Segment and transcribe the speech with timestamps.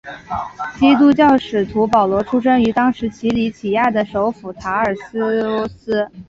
[0.79, 6.09] 基督教使徒保罗出生于当时奇里乞亚的首府塔尔苏斯。